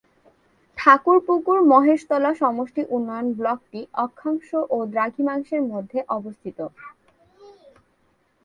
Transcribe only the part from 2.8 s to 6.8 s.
উন্নয়ন ব্লকটি অক্ষাংশ ও দ্রাঘিমাংশের মধ্যে অবস্থিত।